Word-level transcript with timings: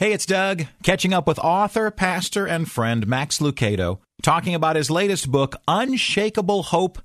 Hey, 0.00 0.14
it's 0.14 0.24
Doug, 0.24 0.64
catching 0.82 1.12
up 1.12 1.26
with 1.26 1.38
author, 1.40 1.90
pastor, 1.90 2.46
and 2.46 2.70
friend 2.70 3.06
Max 3.06 3.38
Lucado, 3.38 3.98
talking 4.22 4.54
about 4.54 4.76
his 4.76 4.90
latest 4.90 5.30
book, 5.30 5.56
Unshakable 5.68 6.62
Hope 6.62 7.02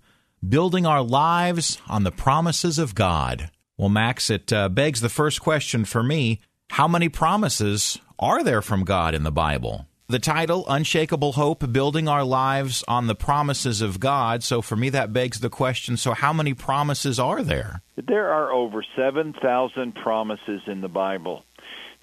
Building 0.47 0.85
Our 0.85 1.01
Lives 1.01 1.81
on 1.89 2.05
the 2.05 2.11
Promises 2.13 2.79
of 2.79 2.95
God. 2.95 3.51
Well, 3.75 3.89
Max, 3.89 4.29
it 4.29 4.53
uh, 4.53 4.69
begs 4.69 5.01
the 5.01 5.09
first 5.09 5.41
question 5.41 5.83
for 5.83 6.03
me 6.03 6.39
How 6.69 6.87
many 6.87 7.09
promises 7.09 7.99
are 8.17 8.45
there 8.45 8.61
from 8.61 8.85
God 8.85 9.13
in 9.13 9.23
the 9.23 9.29
Bible? 9.29 9.87
The 10.07 10.19
title, 10.19 10.63
Unshakable 10.69 11.33
Hope 11.33 11.73
Building 11.73 12.07
Our 12.07 12.23
Lives 12.23 12.81
on 12.87 13.07
the 13.07 13.15
Promises 13.15 13.81
of 13.81 13.99
God. 13.99 14.41
So 14.41 14.61
for 14.61 14.77
me, 14.77 14.87
that 14.91 15.11
begs 15.11 15.41
the 15.41 15.49
question 15.49 15.97
so, 15.97 16.13
how 16.13 16.31
many 16.31 16.53
promises 16.53 17.19
are 17.19 17.43
there? 17.43 17.81
There 18.07 18.29
are 18.29 18.53
over 18.53 18.85
7,000 18.95 19.95
promises 19.95 20.61
in 20.67 20.79
the 20.79 20.87
Bible. 20.87 21.43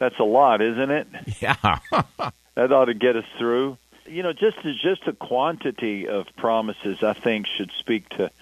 That's 0.03 0.19
a 0.19 0.25
lot, 0.25 0.61
isn't 0.61 0.91
it? 0.91 1.07
Yeah. 1.41 1.55
that 2.57 2.73
ought 2.73 2.87
to 2.87 2.95
get 2.95 3.15
us 3.15 3.25
through. 3.39 3.79
You 4.05 4.25
know, 4.25 4.33
just 4.33 4.57
just 4.83 5.05
the 5.05 5.13
quantity 5.13 6.09
of 6.09 6.27
promises, 6.37 7.05
I 7.05 7.13
think, 7.13 7.47
should 7.47 7.71
speak 7.79 8.09
to 8.17 8.33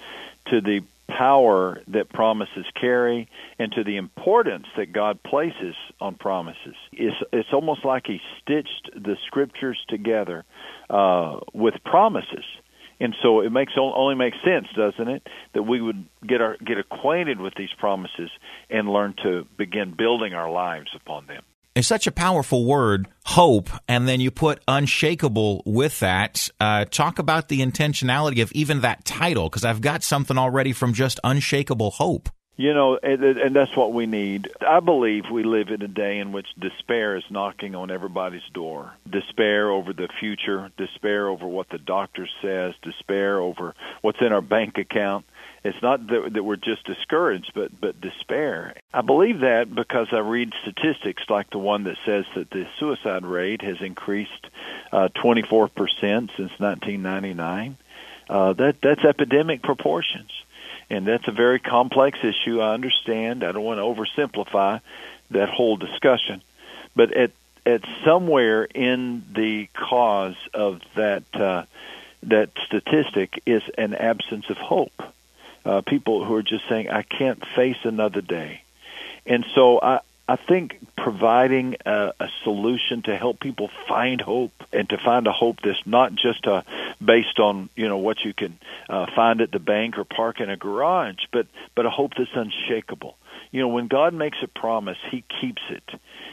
to 0.47 0.62
the 0.62 0.83
power 1.06 1.83
that 1.89 2.08
promises 2.08 2.64
carry 2.75 3.28
and 3.58 3.70
to 3.72 3.84
the 3.84 3.98
importance 3.98 4.69
that 4.78 4.94
God 4.94 5.22
places 5.22 5.77
on 6.00 6.14
promises. 6.14 6.77
It's 6.92 7.22
it's 7.30 7.52
almost 7.52 7.84
like 7.84 8.06
He 8.06 8.22
stitched 8.41 8.92
the 8.97 9.19
scriptures 9.27 9.84
together 9.86 10.47
uh, 10.89 11.41
with 11.52 11.74
promises. 11.84 12.47
And 13.01 13.17
so 13.23 13.41
it 13.41 13.51
makes 13.51 13.73
only 13.79 14.15
makes 14.15 14.37
sense, 14.45 14.67
doesn't 14.77 15.09
it, 15.09 15.27
that 15.55 15.62
we 15.62 15.81
would 15.81 16.05
get 16.27 16.41
our 16.41 16.56
get 16.59 16.79
acquainted 16.79 17.41
with 17.41 17.55
these 17.57 17.70
promises 17.79 18.31
and 18.69 18.89
learn 18.91 19.15
to 19.23 19.47
begin 19.57 19.95
building 19.97 20.34
our 20.34 20.51
lives 20.51 20.91
upon 20.95 21.27
them. 21.27 21.42
It's 21.75 21.87
such 21.87 22.07
a 22.07 22.12
powerful 22.12 22.67
word, 22.67 23.07
hope, 23.25 23.70
and 23.87 24.07
then 24.07 24.20
you 24.20 24.31
put 24.33 24.61
unshakable 24.67 25.62
with 25.65 26.01
that. 26.01 26.51
Uh, 26.59 26.84
talk 26.84 27.19
about 27.20 27.48
the 27.48 27.61
intentionality 27.61 28.42
of 28.42 28.51
even 28.53 28.81
that 28.81 29.05
title, 29.05 29.48
because 29.48 29.64
I've 29.64 29.81
got 29.81 30.03
something 30.03 30.37
already 30.37 30.73
from 30.73 30.92
just 30.92 31.20
unshakable 31.23 31.92
hope. 31.92 32.29
You 32.61 32.75
know, 32.75 32.98
and, 33.03 33.22
and 33.22 33.56
that's 33.56 33.75
what 33.75 33.92
we 33.92 34.05
need. 34.05 34.50
I 34.61 34.80
believe 34.80 35.30
we 35.30 35.44
live 35.44 35.69
in 35.69 35.80
a 35.80 35.89
day 35.89 36.19
in 36.19 36.33
which 36.33 36.47
despair 36.58 37.17
is 37.17 37.25
knocking 37.30 37.75
on 37.75 37.91
everybody's 37.91 38.47
door. 38.52 38.92
Despair 39.08 39.70
over 39.70 39.94
the 39.94 40.08
future, 40.20 40.70
despair 40.77 41.28
over 41.28 41.47
what 41.47 41.70
the 41.70 41.78
doctor 41.78 42.28
says, 42.42 42.75
despair 42.83 43.41
over 43.41 43.75
what's 44.02 44.20
in 44.20 44.33
our 44.33 44.42
bank 44.42 44.77
account 44.77 45.25
it's 45.62 45.80
not 45.83 46.06
that, 46.06 46.30
that 46.33 46.42
we're 46.42 46.56
just 46.56 46.84
discouraged, 46.84 47.52
but 47.55 47.78
but 47.78 48.00
despair. 48.00 48.74
I 48.95 49.02
believe 49.02 49.41
that 49.41 49.74
because 49.74 50.08
I 50.12 50.19
read 50.19 50.55
statistics 50.62 51.22
like 51.28 51.50
the 51.50 51.58
one 51.58 51.84
that 51.84 51.97
says 52.06 52.24
that 52.34 52.50
the 52.50 52.67
suicide 52.78 53.27
rate 53.27 53.61
has 53.62 53.77
increased 53.80 54.47
uh, 54.91 55.08
24% 55.14 55.70
since 55.98 56.52
1999. 56.58 57.77
Uh, 58.28 58.52
that 58.55 58.77
that's 58.80 59.05
epidemic 59.05 59.62
proportions, 59.62 60.30
and 60.90 61.06
that's 61.06 61.28
a 61.28 61.33
very 61.33 61.61
complex 61.61 62.18
issue. 62.23 62.61
I 62.61 62.74
understand. 62.74 63.45
I 63.45 63.52
don't 63.52 63.62
want 63.62 63.78
to 63.78 63.84
oversimplify 63.84 64.80
that 65.30 65.48
whole 65.48 65.77
discussion, 65.77 66.42
but 66.95 67.12
at 67.12 67.30
at 67.64 67.83
somewhere 68.05 68.64
in 68.64 69.24
the 69.34 69.68
cause 69.74 70.36
of 70.52 70.80
that 70.96 71.24
uh, 71.34 71.64
that 72.24 72.50
statistic 72.67 73.42
is 73.46 73.62
an 73.79 73.95
absence 73.95 74.50
of 74.50 74.56
hope 74.56 75.02
uh, 75.64 75.80
people 75.83 76.24
who 76.24 76.34
are 76.34 76.42
just 76.42 76.68
saying, 76.68 76.90
"I 76.90 77.02
can't 77.02 77.45
face 77.55 77.79
another 77.84 78.20
day," 78.20 78.62
and 79.27 79.46
so 79.55 79.80
I. 79.80 80.00
I 80.29 80.36
think 80.36 80.79
providing 81.02 81.77
a, 81.86 82.12
a 82.20 82.28
solution 82.44 83.02
to 83.02 83.16
help 83.16 83.40
people 83.40 83.70
find 83.88 84.20
hope 84.20 84.52
and 84.72 84.88
to 84.90 84.98
find 84.98 85.27
a 85.27 85.33
hope 85.33 85.56
that's 85.64 85.86
not 85.86 86.14
just 86.14 86.46
uh, 86.46 86.62
based 87.02 87.38
on 87.38 87.68
you 87.74 87.88
know 87.88 87.98
what 87.98 88.18
you 88.24 88.34
can 88.34 88.58
uh, 88.88 89.06
find 89.14 89.40
at 89.40 89.50
the 89.50 89.58
bank 89.58 89.98
or 89.98 90.05
park 90.05 90.40
in 90.40 90.50
a 90.50 90.56
garage, 90.56 91.24
but 91.33 91.46
but 91.74 91.86
a 91.86 91.90
hope 91.90 92.12
that's 92.16 92.30
unshakable. 92.34 93.16
You 93.50 93.62
know, 93.62 93.68
when 93.68 93.88
God 93.88 94.14
makes 94.14 94.38
a 94.42 94.46
promise, 94.46 94.98
He 95.11 95.24
keeps 95.40 95.62
it. 95.70 95.83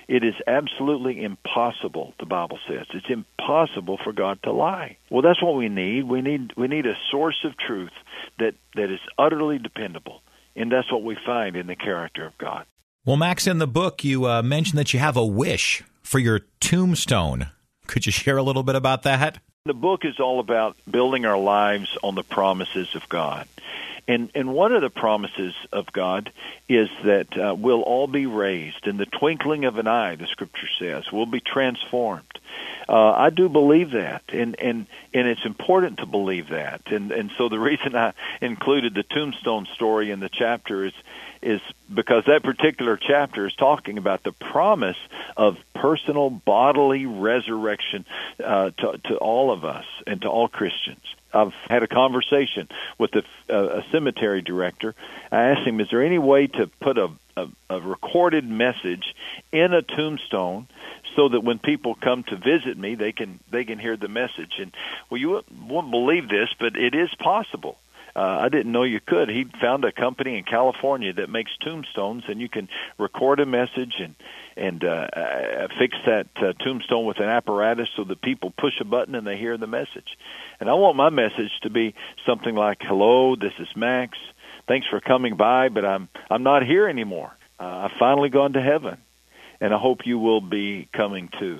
It 0.07 0.23
is 0.23 0.35
absolutely 0.45 1.23
impossible, 1.23 2.13
the 2.19 2.25
Bible 2.25 2.59
says. 2.67 2.85
It's 2.93 3.09
impossible 3.09 3.97
for 4.03 4.13
God 4.13 4.39
to 4.43 4.51
lie. 4.51 4.97
Well, 5.09 5.21
that's 5.21 5.41
what 5.41 5.55
we 5.55 5.69
need. 5.69 6.03
We 6.03 6.21
need 6.21 6.53
we 6.57 6.67
need 6.67 6.85
a 6.85 6.97
source 7.09 7.43
of 7.43 7.57
truth 7.57 7.95
that 8.39 8.55
that 8.75 8.91
is 8.91 8.99
utterly 9.17 9.59
dependable, 9.59 10.21
and 10.55 10.71
that's 10.71 10.91
what 10.91 11.03
we 11.03 11.17
find 11.25 11.55
in 11.55 11.67
the 11.67 11.75
character 11.75 12.25
of 12.25 12.37
God. 12.37 12.65
Well, 13.07 13.15
Max, 13.15 13.47
in 13.47 13.57
the 13.57 13.67
book, 13.67 14.03
you 14.03 14.27
uh, 14.27 14.43
mentioned 14.43 14.77
that 14.77 14.93
you 14.93 14.99
have 14.99 15.15
a 15.15 15.25
wish 15.25 15.81
for 16.03 16.19
your 16.19 16.41
tombstone. 16.59 17.47
Could 17.87 18.05
you 18.05 18.11
share 18.11 18.35
a 18.35 18.43
little 18.43 18.63
bit 18.63 18.75
about 18.75 19.03
that? 19.03 19.39
The 19.65 19.73
book 19.73 20.03
is 20.03 20.19
all 20.19 20.41
about 20.41 20.75
building 20.91 21.25
our 21.25 21.37
lives 21.37 21.97
on 22.03 22.15
the 22.15 22.23
promises 22.23 22.95
of 22.95 23.07
God. 23.07 23.47
And 24.09 24.29
and 24.35 24.53
one 24.53 24.73
of 24.73 24.81
the 24.81 24.89
promises 24.89 25.53
of 25.71 25.91
God 25.93 26.31
is 26.67 26.89
that 27.05 27.37
uh, 27.37 27.55
we'll 27.57 27.81
all 27.81 28.07
be 28.07 28.25
raised 28.25 28.87
in 28.87 28.97
the 28.97 29.05
twinkling 29.05 29.63
of 29.63 29.77
an 29.77 29.87
eye. 29.87 30.15
The 30.15 30.27
Scripture 30.27 30.67
says 30.77 31.09
we'll 31.11 31.25
be 31.25 31.41
transformed. 31.41 32.39
Uh, 32.89 33.11
I 33.11 33.29
do 33.29 33.49
believe 33.49 33.91
that, 33.91 34.23
and 34.29 34.57
and 34.59 34.85
and 35.13 35.27
it's 35.27 35.45
important 35.45 35.99
to 35.99 36.05
believe 36.05 36.49
that. 36.49 36.83
And 36.87 37.11
and 37.11 37.31
so 37.37 37.49
the 37.49 37.59
reason 37.59 37.95
I 37.95 38.13
included 38.41 38.95
the 38.95 39.03
tombstone 39.03 39.67
story 39.75 40.11
in 40.11 40.21
the 40.21 40.29
chapter 40.29 40.85
is 40.85 40.93
is 41.41 41.61
because 41.93 42.25
that 42.25 42.43
particular 42.43 42.97
chapter 42.97 43.47
is 43.47 43.55
talking 43.55 43.97
about 43.97 44.23
the 44.23 44.31
promise 44.31 44.97
of 45.35 45.57
personal 45.73 46.29
bodily 46.29 47.05
resurrection 47.05 48.05
uh, 48.43 48.71
to 48.71 48.97
to 49.05 49.17
all 49.17 49.51
of 49.51 49.65
us 49.65 49.85
and 50.05 50.21
to 50.21 50.29
all 50.29 50.47
Christians. 50.47 51.03
I've 51.33 51.53
had 51.69 51.83
a 51.83 51.87
conversation 51.87 52.67
with 52.97 53.11
a, 53.15 53.23
a, 53.49 53.79
a 53.79 53.85
cemetery 53.91 54.41
director. 54.41 54.95
I 55.31 55.43
asked 55.51 55.67
him, 55.67 55.79
"Is 55.79 55.89
there 55.91 56.03
any 56.03 56.19
way 56.19 56.47
to 56.47 56.67
put 56.79 56.97
a, 56.97 57.09
a, 57.35 57.47
a 57.69 57.81
recorded 57.81 58.47
message 58.47 59.13
in 59.51 59.73
a 59.73 59.81
tombstone 59.81 60.67
so 61.15 61.29
that 61.29 61.41
when 61.43 61.59
people 61.59 61.95
come 61.95 62.23
to 62.23 62.35
visit 62.37 62.77
me, 62.77 62.95
they 62.95 63.11
can 63.11 63.39
they 63.51 63.65
can 63.65 63.79
hear 63.79 63.97
the 63.97 64.07
message?" 64.07 64.53
And 64.59 64.71
well, 65.09 65.19
you 65.19 65.43
won't 65.67 65.91
believe 65.91 66.29
this, 66.29 66.49
but 66.59 66.75
it 66.75 66.95
is 66.95 67.13
possible. 67.19 67.77
Uh, 68.17 68.39
I 68.41 68.49
didn't 68.49 68.71
know 68.71 68.81
you 68.81 68.99
could. 68.99 69.29
He 69.29 69.45
found 69.61 69.85
a 69.85 69.91
company 69.91 70.39
in 70.39 70.43
California 70.43 71.13
that 71.13 71.29
makes 71.29 71.51
tombstones, 71.61 72.23
and 72.27 72.41
you 72.41 72.49
can 72.49 72.67
record 72.97 73.39
a 73.39 73.45
message 73.45 73.93
and 73.99 74.15
and 74.55 74.83
uh, 74.83 75.07
uh, 75.13 75.67
fix 75.77 75.95
that 76.07 76.25
uh, 76.37 76.53
tombstone 76.53 77.05
with 77.05 77.19
an 77.19 77.29
apparatus 77.29 77.89
so 77.95 78.03
that 78.05 78.19
people 78.23 78.51
push 78.57 78.73
a 78.81 78.85
button 78.85 79.13
and 79.13 79.27
they 79.27 79.37
hear 79.37 79.55
the 79.55 79.67
message. 79.67 80.17
And 80.59 80.67
I 80.67 80.73
want 80.73 80.97
my 80.97 81.11
message 81.11 81.51
to 81.61 81.69
be 81.69 81.93
something 82.25 82.55
like, 82.55 82.79
"Hello, 82.81 83.35
this 83.35 83.53
is 83.59 83.67
Max. 83.75 84.17
Thanks 84.67 84.87
for 84.87 84.99
coming 84.99 85.35
by, 85.37 85.69
but 85.69 85.85
I'm 85.85 86.09
I'm 86.31 86.41
not 86.41 86.65
here 86.65 86.87
anymore. 86.87 87.37
Uh, 87.59 87.87
I've 87.87 87.99
finally 87.99 88.29
gone 88.29 88.53
to 88.53 88.61
heaven, 88.63 88.97
and 89.61 89.75
I 89.75 89.77
hope 89.77 90.07
you 90.07 90.17
will 90.17 90.41
be 90.41 90.89
coming 90.91 91.29
too." 91.37 91.59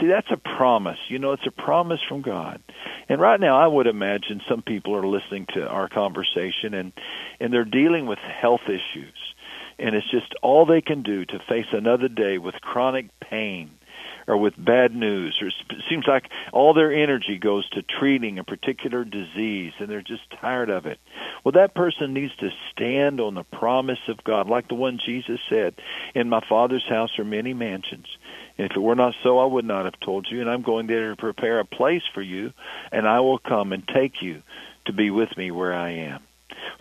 See, 0.00 0.06
that's 0.06 0.30
a 0.30 0.36
promise. 0.36 0.98
You 1.08 1.18
know, 1.18 1.32
it's 1.32 1.46
a 1.46 1.50
promise 1.50 2.00
from 2.08 2.22
God. 2.22 2.62
And 3.08 3.20
right 3.20 3.38
now, 3.38 3.58
I 3.58 3.66
would 3.66 3.86
imagine 3.86 4.40
some 4.48 4.62
people 4.62 4.94
are 4.96 5.06
listening 5.06 5.46
to 5.54 5.66
our 5.66 5.88
conversation 5.88 6.74
and 6.74 6.92
and 7.40 7.52
they're 7.52 7.64
dealing 7.64 8.06
with 8.06 8.18
health 8.18 8.62
issues, 8.66 9.14
and 9.78 9.94
it's 9.94 10.10
just 10.10 10.34
all 10.42 10.66
they 10.66 10.80
can 10.80 11.02
do 11.02 11.24
to 11.24 11.38
face 11.48 11.66
another 11.72 12.08
day 12.08 12.38
with 12.38 12.54
chronic 12.60 13.06
pain 13.20 13.70
or 14.26 14.36
with 14.36 14.54
bad 14.62 14.94
news. 14.94 15.38
Or 15.40 15.48
it 15.48 15.82
seems 15.88 16.06
like 16.06 16.28
all 16.52 16.74
their 16.74 16.92
energy 16.92 17.38
goes 17.38 17.68
to 17.70 17.82
treating 17.82 18.38
a 18.38 18.44
particular 18.44 19.04
disease 19.04 19.72
and 19.78 19.88
they're 19.88 20.02
just 20.02 20.30
tired 20.40 20.70
of 20.70 20.86
it. 20.86 20.98
Well 21.44 21.52
that 21.52 21.74
person 21.74 22.14
needs 22.14 22.34
to 22.36 22.50
stand 22.72 23.20
on 23.20 23.34
the 23.34 23.44
promise 23.44 23.98
of 24.08 24.24
god. 24.24 24.48
Like 24.48 24.68
the 24.68 24.74
one 24.74 24.98
jesus 25.04 25.40
said 25.48 25.74
in 26.14 26.28
my 26.28 26.42
father's 26.48 26.86
house 26.88 27.18
are 27.18 27.24
many 27.24 27.54
mansions. 27.54 28.06
If 28.56 28.72
it 28.76 28.80
were 28.80 28.94
not 28.94 29.14
so 29.22 29.38
i 29.38 29.46
would 29.46 29.64
not 29.64 29.84
have 29.84 29.98
told 30.00 30.26
you 30.30 30.40
and 30.40 30.50
i'm 30.50 30.62
going 30.62 30.86
there 30.86 31.10
to 31.10 31.16
prepare 31.16 31.60
a 31.60 31.64
place 31.64 32.02
for 32.12 32.22
you 32.22 32.52
and 32.92 33.06
i 33.06 33.20
will 33.20 33.38
come 33.38 33.72
and 33.72 33.86
take 33.86 34.22
you 34.22 34.42
to 34.86 34.92
be 34.92 35.10
with 35.10 35.36
me 35.36 35.50
where 35.50 35.74
i 35.74 35.90
am. 35.90 36.22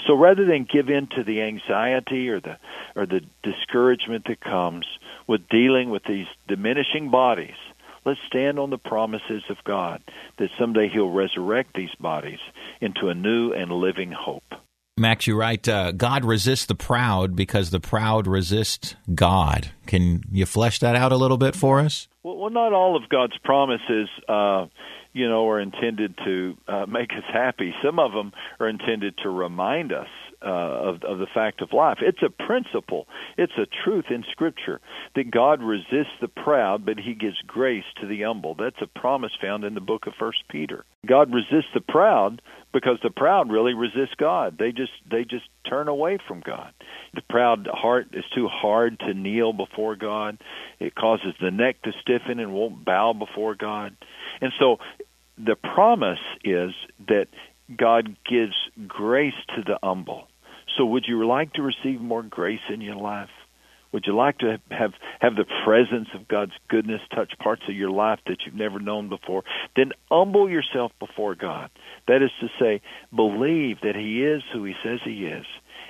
So 0.07 0.16
rather 0.16 0.46
than 0.46 0.68
give 0.72 0.89
in 0.89 1.07
to 1.16 1.24
the 1.24 1.42
anxiety 1.42 2.30
or 2.30 2.39
the 2.39 2.57
or 2.96 3.06
the 3.06 3.22
discouragement 3.42 4.25
that 4.28 4.42
comes 4.42 4.86
with 5.28 5.48
dealing 5.50 5.90
with 5.90 6.04
these 6.04 6.28
diminishing 6.48 7.10
bodies. 7.10 7.56
Let's 8.06 8.20
stand 8.28 8.60
on 8.60 8.70
the 8.70 8.78
promises 8.78 9.44
of 9.50 9.58
God 9.64 10.02
that 10.38 10.50
someday 10.60 10.90
He'll 10.90 11.10
resurrect 11.10 11.74
these 11.75 11.94
bodies 12.00 12.40
into 12.81 13.08
a 13.08 13.16
new 13.16 13.54
and 13.54 13.72
living 13.72 14.12
hope. 14.12 14.44
Max, 14.98 15.25
you 15.25 15.36
write, 15.36 15.68
uh, 15.68 15.92
God 15.92 16.24
resists 16.24 16.68
the 16.68 16.75
proud 16.75 17.36
because 17.36 17.72
the 17.72 17.80
proud 17.80 18.28
resist 18.28 18.96
God. 19.16 19.72
Can 19.88 20.22
you 20.31 20.46
flesh 20.46 20.80
that 20.80 20.96
out 20.96 21.12
a 21.12 21.18
little 21.18 21.38
bit 21.38 21.56
for 21.56 21.80
us? 21.80 22.08
Well, 22.22 22.38
well 22.38 22.52
not 22.52 22.74
all 22.74 22.96
of 22.96 23.10
God's 23.10 23.38
promises, 23.44 24.08
uh, 24.30 24.68
you 25.12 25.28
know, 25.28 25.50
are 25.50 25.60
intended 25.60 26.16
to 26.25 26.58
uh, 26.68 26.86
make 26.88 27.12
us 27.12 27.24
happy. 27.31 27.74
Some 27.84 27.98
of 27.98 28.12
them 28.12 28.34
are 28.60 28.70
intended 28.70 29.18
to 29.24 29.30
remind 29.30 29.94
us 29.94 30.08
uh, 30.44 30.50
of, 30.50 31.04
of 31.04 31.19
the 31.19 31.28
fact 31.34 31.62
of 31.62 31.74
life. 31.74 32.00
It's 32.01 32.22
a 32.22 32.30
principle. 32.30 33.07
It's 33.38 33.54
a 33.57 33.68
truth 33.84 34.06
in 34.10 34.24
Scripture 34.31 34.81
that 35.16 35.31
God 35.31 35.62
resists 35.62 36.13
the 36.22 36.28
proud, 36.28 36.86
but 36.86 37.00
He 37.00 37.13
gives 37.13 37.38
grace 37.48 37.86
to 38.01 38.07
the 38.07 38.24
humble. 38.24 38.56
That's 38.56 38.81
a 38.81 39.00
promise 39.00 39.31
found 39.42 39.63
in 39.63 39.74
the 39.74 39.81
book 39.81 40.07
of 40.07 40.13
First 40.19 40.44
Peter. 40.50 40.86
God 41.06 41.34
resists 41.34 41.72
the 41.74 41.81
proud 41.81 42.42
because 42.74 42.98
the 43.04 43.10
proud 43.10 43.51
really 43.51 43.74
resist 43.74 44.18
God. 44.18 44.57
They 44.57 44.72
just 44.72 44.92
they 45.10 45.24
just 45.24 45.45
turn 45.69 45.88
away 45.88 46.18
from 46.28 46.42
God. 46.42 46.74
The 47.13 47.22
proud 47.30 47.68
heart 47.72 48.07
is 48.13 48.25
too 48.36 48.48
hard 48.48 49.00
to 49.01 49.13
kneel 49.13 49.54
before 49.54 49.96
God. 49.96 50.38
It 50.80 50.96
causes 50.96 51.34
the 51.39 51.51
neck 51.51 51.81
to 51.84 51.92
stiffen 52.01 52.39
and 52.39 52.54
won't 52.54 52.84
bow 52.84 53.13
before 53.13 53.56
God. 53.56 53.96
And 54.42 54.51
so 54.60 54.78
the 55.38 55.56
promise 55.56 56.19
is 56.44 56.72
that 57.07 57.28
God 57.75 58.16
gives 58.30 58.56
grace 58.88 59.34
to 59.56 59.63
the 59.66 59.78
humble. 59.81 60.28
So 60.78 60.86
would 60.86 61.06
you 61.08 61.25
like 61.28 61.54
to 61.54 61.62
receive 61.62 62.02
more 62.02 62.24
grace 62.24 62.62
in 62.72 62.81
your 62.81 62.96
life? 62.96 63.30
Would 63.94 64.06
you 64.08 64.16
like 64.16 64.40
to 64.40 64.60
have 64.72 64.94
have 65.22 65.36
the 65.36 65.46
presence 65.64 66.10
of 66.16 66.28
God's 66.28 66.54
goodness 66.68 67.02
touch 67.14 67.31
parts 67.38 67.62
of 67.70 67.75
your 67.75 67.92
life 67.92 68.20
that 68.25 68.38
you've 68.44 68.56
never 68.56 68.80
known 68.80 69.08
before? 69.08 69.44
Then 69.75 69.92
humble 70.12 70.50
yourself 70.50 70.92
before 71.00 71.36
God. 71.36 71.70
That 72.08 72.24
is 72.24 72.31
to 72.42 72.48
say, 72.60 72.81
believe 73.16 73.78
that 73.84 73.96
He 73.96 74.24
is 74.24 74.42
who 74.52 74.64
He 74.64 74.74
says 74.84 75.00
He 75.06 75.28
is, 75.28 75.46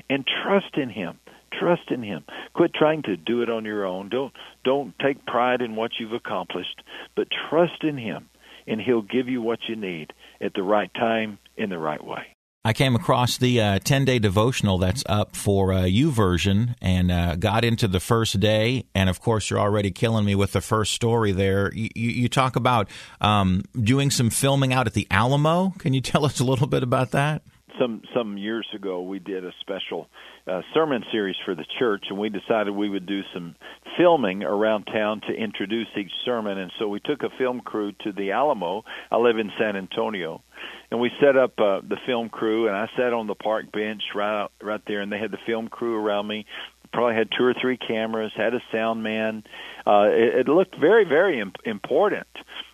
and 0.09 0.27
trust 0.43 0.75
in 0.75 0.89
Him. 0.89 1.17
Trust 1.57 1.91
in 1.91 2.03
Him. 2.03 2.25
Quit 2.53 2.73
trying 2.73 3.03
to 3.03 3.15
do 3.15 3.41
it 3.41 3.49
on 3.49 3.63
your 3.63 3.85
own. 3.85 4.09
Don't 4.09 4.33
don't 4.65 4.93
take 4.99 5.25
pride 5.25 5.61
in 5.61 5.77
what 5.77 5.91
you've 5.97 6.11
accomplished, 6.11 6.83
but 7.15 7.27
trust 7.49 7.83
in 7.83 7.97
Him, 7.97 8.27
and 8.67 8.81
He'll 8.81 9.01
give 9.01 9.29
you 9.29 9.41
what 9.41 9.59
you 9.69 9.77
need 9.77 10.11
at 10.41 10.53
the 10.53 10.63
right 10.63 10.93
time 10.93 11.39
in 11.55 11.69
the 11.69 11.79
right 11.79 12.03
way. 12.03 12.32
I 12.65 12.71
came 12.71 12.95
across 12.95 13.37
the 13.37 13.59
uh, 13.59 13.79
10 13.79 14.05
day 14.05 14.19
devotional 14.19 14.77
that's 14.77 15.03
up 15.07 15.35
for 15.35 15.73
uh, 15.73 15.81
YouVersion 15.81 16.75
and 16.81 17.11
uh, 17.11 17.35
got 17.35 17.65
into 17.65 17.89
the 17.89 17.99
first 17.99 18.39
day. 18.39 18.85
And 18.95 19.09
of 19.09 19.19
course, 19.19 19.49
you're 19.49 19.59
already 19.59 19.91
killing 19.91 20.23
me 20.23 20.33
with 20.33 20.53
the 20.53 20.61
first 20.61 20.93
story 20.93 21.33
there. 21.33 21.73
You, 21.73 21.89
you 21.93 22.29
talk 22.29 22.55
about 22.55 22.89
um, 23.19 23.63
doing 23.77 24.09
some 24.09 24.29
filming 24.29 24.71
out 24.71 24.87
at 24.87 24.93
the 24.93 25.07
Alamo. 25.11 25.73
Can 25.77 25.93
you 25.93 25.99
tell 25.99 26.23
us 26.23 26.39
a 26.39 26.45
little 26.45 26.67
bit 26.67 26.83
about 26.83 27.11
that? 27.11 27.41
Some 27.79 28.01
some 28.13 28.37
years 28.37 28.67
ago, 28.75 29.01
we 29.01 29.19
did 29.19 29.43
a 29.43 29.51
special 29.61 30.07
uh, 30.47 30.61
sermon 30.73 31.03
series 31.11 31.35
for 31.43 31.55
the 31.55 31.65
church, 31.79 32.05
and 32.09 32.19
we 32.19 32.29
decided 32.29 32.71
we 32.71 32.89
would 32.89 33.05
do 33.07 33.21
some 33.33 33.55
filming 33.97 34.43
around 34.43 34.85
town 34.85 35.21
to 35.27 35.33
introduce 35.33 35.87
each 35.97 36.11
sermon. 36.23 36.57
And 36.57 36.71
so 36.77 36.87
we 36.87 36.99
took 36.99 37.23
a 37.23 37.29
film 37.37 37.61
crew 37.61 37.91
to 38.03 38.11
the 38.11 38.31
Alamo. 38.31 38.83
I 39.09 39.17
live 39.17 39.37
in 39.39 39.51
San 39.59 39.75
Antonio, 39.75 40.43
and 40.91 40.99
we 40.99 41.09
set 41.19 41.35
up 41.35 41.53
uh, 41.57 41.81
the 41.81 41.97
film 42.05 42.29
crew, 42.29 42.67
and 42.67 42.75
I 42.75 42.87
sat 42.95 43.11
on 43.11 43.27
the 43.27 43.35
park 43.35 43.71
bench 43.71 44.03
right 44.13 44.43
out, 44.43 44.51
right 44.61 44.81
there, 44.85 45.01
and 45.01 45.11
they 45.11 45.19
had 45.19 45.31
the 45.31 45.37
film 45.45 45.67
crew 45.67 45.95
around 45.95 46.27
me. 46.27 46.45
Probably 46.91 47.15
had 47.15 47.29
two 47.35 47.43
or 47.43 47.55
three 47.59 47.77
cameras, 47.77 48.31
had 48.35 48.53
a 48.53 48.61
sound 48.71 49.01
man. 49.01 49.43
Uh, 49.87 50.09
it, 50.11 50.41
it 50.41 50.47
looked 50.47 50.79
very, 50.79 51.05
very 51.05 51.39
imp- 51.39 51.55
important. 51.65 52.27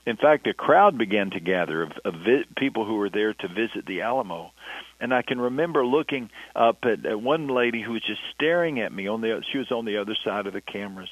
In 0.05 0.17
fact, 0.17 0.45
a 0.47 0.53
crowd 0.53 0.97
began 0.97 1.29
to 1.31 1.39
gather 1.39 1.83
of, 1.83 1.91
of 2.03 2.13
vi- 2.15 2.43
people 2.57 2.85
who 2.85 2.95
were 2.95 3.09
there 3.09 3.33
to 3.33 3.47
visit 3.47 3.85
the 3.87 4.01
Alamo 4.01 4.51
and 4.99 5.13
I 5.13 5.21
can 5.21 5.39
remember 5.39 5.85
looking 5.85 6.29
up 6.55 6.79
at, 6.83 7.05
at 7.05 7.21
one 7.21 7.47
lady 7.47 7.81
who 7.81 7.93
was 7.93 8.01
just 8.05 8.21
staring 8.35 8.79
at 8.79 8.91
me 8.91 9.07
on 9.07 9.21
the 9.21 9.41
she 9.51 9.57
was 9.57 9.71
on 9.71 9.85
the 9.85 9.97
other 9.97 10.15
side 10.23 10.47
of 10.47 10.53
the 10.53 10.61
cameras 10.61 11.09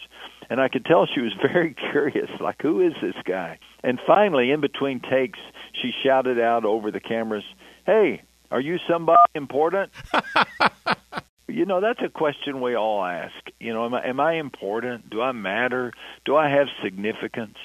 and 0.50 0.60
I 0.62 0.68
could 0.68 0.86
tell 0.86 1.06
she 1.06 1.22
was 1.22 1.34
very 1.42 1.76
curious 1.92 2.30
like 2.40 2.62
who 2.62 2.82
is 2.82 2.94
this 3.02 3.16
guy 3.26 3.60
and 3.84 4.00
finally 4.06 4.52
in 4.52 4.62
between 4.62 5.00
takes 5.00 5.40
she 5.82 5.92
shouted 6.04 6.40
out 6.40 6.66
over 6.66 6.92
the 6.92 7.00
cameras, 7.00 7.44
"Hey, 7.86 8.22
are 8.52 8.62
you 8.62 8.78
somebody 8.90 9.20
important?" 9.36 9.92
you 11.48 11.66
know, 11.66 11.82
that's 11.82 12.02
a 12.04 12.10
question 12.10 12.62
we 12.62 12.76
all 12.76 13.04
ask. 13.04 13.36
You 13.60 13.74
know, 13.74 13.86
am 13.86 13.94
I, 13.94 14.08
am 14.08 14.20
I 14.20 14.34
important? 14.34 15.10
Do 15.10 15.22
I 15.22 15.32
matter? 15.32 15.94
Do 16.26 16.36
I 16.36 16.50
have 16.50 16.68
significance? 16.84 17.58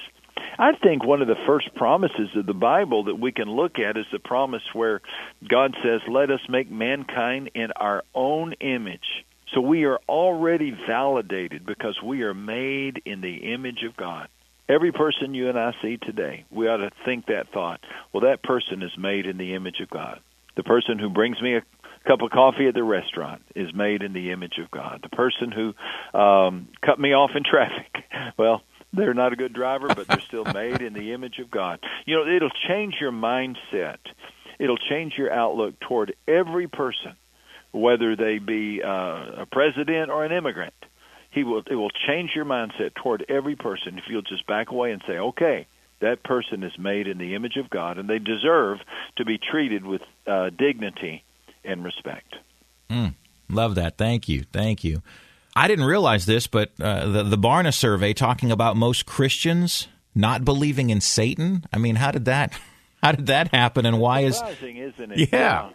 I 0.59 0.73
think 0.83 1.05
one 1.05 1.23
of 1.23 1.29
the 1.29 1.37
first 1.47 1.75
promises 1.75 2.29
of 2.37 2.47
the 2.47 2.55
Bible 2.55 3.05
that 3.05 3.19
we 3.19 3.33
can 3.33 3.49
look 3.49 3.79
at 3.79 3.97
is 3.97 4.07
the 4.13 4.19
promise 4.19 4.63
where 4.73 5.01
God 5.49 5.75
says, 5.83 6.01
Let 6.09 6.31
us 6.31 6.41
make 6.49 6.71
mankind 6.71 7.51
in 7.55 7.73
our 7.77 8.03
own 8.15 8.53
image. 8.61 9.25
So 9.55 9.61
we 9.61 9.85
are 9.85 9.99
already 10.09 10.77
validated 10.87 11.67
because 11.67 11.99
we 12.03 12.23
are 12.23 12.35
made 12.35 13.03
in 13.05 13.21
the 13.21 13.53
image 13.53 13.83
of 13.87 13.97
God. 13.97 14.29
Every 14.69 14.93
person 14.93 15.35
you 15.35 15.49
and 15.49 15.59
I 15.59 15.73
see 15.83 15.99
today, 15.99 16.45
we 16.51 16.69
ought 16.69 16.79
to 16.79 16.91
think 17.05 17.27
that 17.27 17.53
thought. 17.53 17.81
Well, 18.13 18.23
that 18.23 18.43
person 18.43 18.83
is 18.83 18.93
made 18.97 19.27
in 19.27 19.37
the 19.37 19.55
image 19.55 19.81
of 19.83 19.91
God. 19.91 20.21
The 20.57 20.63
person 20.63 20.99
who 20.99 21.11
brings 21.11 21.41
me 21.43 21.57
a 21.57 21.63
cup 22.07 22.23
of 22.23 22.31
coffee 22.31 22.67
at 22.69 22.75
the 22.75 22.83
restaurant 22.83 23.43
is 23.55 23.75
made 23.75 24.03
in 24.03 24.13
the 24.13 24.31
image 24.31 24.59
of 24.63 24.71
God. 24.71 25.01
The 25.03 25.15
person 25.15 25.53
who 25.53 26.19
um, 26.19 26.69
cut 26.85 26.99
me 26.99 27.13
off 27.13 27.31
in 27.35 27.43
traffic, 27.49 28.05
well, 28.39 28.63
they're 28.93 29.15
not 29.15 29.33
a 29.33 29.37
good 29.37 29.53
driver, 29.53 29.89
but 29.89 30.07
they're 30.07 30.21
still 30.21 30.45
made 30.45 30.83
in 30.83 30.93
the 30.93 31.13
image 31.13 31.39
of 31.39 31.51
God. 31.51 31.81
You 32.07 32.17
know, 32.17 32.27
it'll 32.27 32.51
change 32.69 32.95
your 33.01 33.13
mindset. 33.13 33.99
It'll 34.59 34.79
change 34.79 35.15
your 35.17 35.33
outlook 35.33 35.81
toward 35.81 36.15
every 36.29 36.69
person, 36.69 37.17
whether 37.73 38.17
they 38.17 38.39
be 38.39 38.83
uh, 38.83 39.43
a 39.43 39.47
president 39.51 40.11
or 40.11 40.25
an 40.25 40.33
immigrant 40.33 40.75
he 41.33 41.45
will 41.45 41.63
it 41.69 41.75
will 41.75 41.91
change 42.07 42.31
your 42.37 42.45
mindset 42.45 42.95
toward 42.95 43.25
every 43.29 43.57
person 43.57 43.99
if 43.99 44.05
you'll 44.09 44.23
just 44.23 44.47
back 44.47 44.71
away 44.71 44.93
and 44.93 45.03
say, 45.07 45.15
okay, 45.15 45.67
that 46.01 46.23
person 46.23 46.63
is 46.63 46.73
made 46.79 47.07
in 47.09 47.19
the 47.19 47.35
image 47.35 47.57
of 47.57 47.71
God, 47.71 47.99
and 47.99 48.09
they 48.09 48.19
deserve 48.19 48.79
to 49.17 49.25
be 49.25 49.39
treated 49.39 49.85
with 49.85 50.03
uh, 50.27 50.51
dignity 50.51 51.25
and 51.65 51.85
respect. 51.85 52.37
Mm, 52.91 53.15
love 53.49 53.75
that. 53.77 53.97
Thank 53.97 54.29
you. 54.29 54.45
Thank 54.53 54.85
you. 54.85 55.03
I 55.55 55.69
didn't 55.69 55.85
realize 55.85 56.27
this, 56.27 56.47
but 56.47 56.73
uh, 56.81 57.09
the 57.09 57.23
the 57.25 57.39
Barna 57.39 57.75
survey 57.75 58.13
talking 58.13 58.51
about 58.51 58.77
most 58.77 59.07
Christians 59.07 59.89
not 60.15 60.45
believing 60.45 60.91
in 60.91 61.01
Satan. 61.01 61.65
I 61.73 61.79
mean, 61.79 61.97
how 61.97 62.11
did 62.11 62.25
that 62.27 62.53
how 63.03 63.13
did 63.13 63.27
that 63.27 63.49
happen, 63.49 63.87
and 63.87 63.99
why 63.99 64.21
is 64.21 64.41
isn't 64.63 65.13
it? 65.13 65.31
Yeah. 65.33 65.71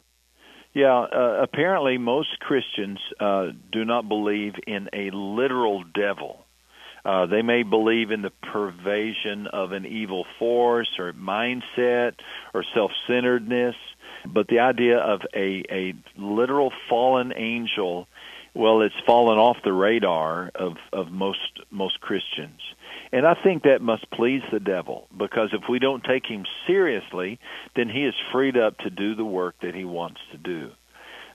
Yeah, 0.73 0.93
uh, 1.11 1.39
apparently 1.41 1.97
most 1.97 2.39
Christians 2.39 2.99
uh, 3.19 3.47
do 3.71 3.83
not 3.83 4.07
believe 4.07 4.53
in 4.67 4.89
a 4.93 5.09
literal 5.11 5.83
devil. 5.83 6.45
Uh, 7.03 7.25
they 7.25 7.41
may 7.41 7.63
believe 7.63 8.11
in 8.11 8.21
the 8.21 8.31
pervasion 8.43 9.47
of 9.51 9.71
an 9.71 9.87
evil 9.87 10.25
force 10.37 10.89
or 10.99 11.13
mindset 11.13 12.13
or 12.53 12.63
self-centeredness, 12.75 13.75
but 14.27 14.47
the 14.49 14.59
idea 14.59 14.99
of 14.99 15.21
a, 15.33 15.63
a 15.71 15.93
literal 16.15 16.71
fallen 16.89 17.33
angel, 17.35 18.07
well, 18.57 18.81
it's 18.81 18.95
fallen 19.05 19.37
off 19.37 19.57
the 19.63 19.71
radar 19.71 20.51
of, 20.55 20.77
of 20.91 21.11
most 21.11 21.61
most 21.69 22.01
Christians. 22.01 22.59
And 23.11 23.25
I 23.25 23.35
think 23.35 23.63
that 23.63 23.81
must 23.81 24.09
please 24.09 24.41
the 24.51 24.59
devil 24.59 25.07
because 25.15 25.49
if 25.53 25.69
we 25.69 25.77
don't 25.79 26.03
take 26.03 26.25
him 26.25 26.43
seriously, 26.65 27.39
then 27.75 27.87
he 27.87 28.03
is 28.03 28.15
freed 28.31 28.57
up 28.57 28.79
to 28.79 28.89
do 28.89 29.15
the 29.15 29.23
work 29.23 29.55
that 29.61 29.75
he 29.75 29.85
wants 29.85 30.19
to 30.31 30.37
do. 30.37 30.71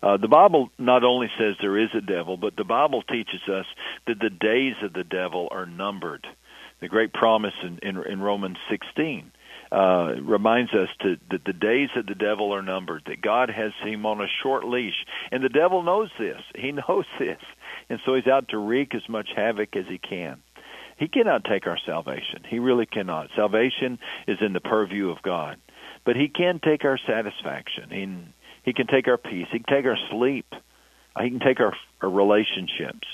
Uh, 0.03 0.17
the 0.17 0.29
Bible 0.29 0.71
not 0.79 1.05
only 1.05 1.31
says 1.39 1.55
there 1.61 1.79
is 1.79 1.91
a 1.95 2.01
devil, 2.01 2.37
but 2.37 2.57
the 2.57 2.65
Bible 2.65 3.03
teaches 3.03 3.41
us 3.49 3.67
that 4.09 4.19
the 4.19 4.29
days 4.29 4.75
of 4.83 4.93
the 4.93 5.05
devil 5.05 5.47
are 5.53 5.65
numbered. 5.65 6.27
The 6.81 6.89
great 6.89 7.13
promise 7.13 7.55
in, 7.63 7.79
in, 7.83 8.05
in 8.05 8.21
Romans 8.21 8.59
16 8.69 9.31
uh, 9.73 10.21
reminds 10.21 10.73
us 10.75 10.89
to, 11.01 11.17
that 11.31 11.45
the 11.47 11.53
days 11.55 11.89
of 11.97 12.05
the 12.05 12.15
devil 12.15 12.55
are 12.55 12.63
numbered, 12.63 13.03
that 13.07 13.23
God 13.23 13.49
has 13.49 13.73
him 13.83 14.05
on 14.05 14.21
a 14.21 14.27
short 14.43 14.65
leash. 14.65 15.07
And 15.31 15.43
the 15.43 15.49
devil 15.49 15.83
knows 15.83 16.11
this. 16.19 16.41
He 16.55 16.73
knows 16.89 17.07
this. 17.19 17.41
And 17.89 17.99
so 18.05 18.15
he's 18.15 18.27
out 18.27 18.49
to 18.51 18.59
wreak 18.59 18.95
as 18.95 19.09
much 19.09 19.29
havoc 19.35 19.75
as 19.75 19.87
he 19.89 19.99
can. 19.99 20.43
He 20.99 21.09
cannot 21.09 21.45
take 21.45 21.67
our 21.67 21.79
salvation. 21.87 22.43
He 22.49 22.59
really 22.59 22.87
cannot. 22.87 23.31
Salvation 23.35 23.99
is 24.29 24.39
in 24.41 24.53
the 24.53 24.61
purview 24.61 25.11
of 25.11 25.23
God. 25.23 25.57
But 26.05 26.17
he 26.17 26.29
can 26.29 26.61
take 26.63 26.85
our 26.85 26.99
satisfaction. 27.07 27.91
He, 27.91 28.71
he 28.71 28.73
can 28.75 28.87
take 28.87 29.09
our 29.09 29.17
peace. 29.17 29.47
He 29.51 29.61
can 29.61 29.75
take 29.75 29.87
our 29.87 29.99
sleep. 30.11 30.47
He 31.19 31.31
can 31.31 31.41
take 31.41 31.61
our, 31.61 31.75
our 32.03 32.11
relationships. 32.11 33.09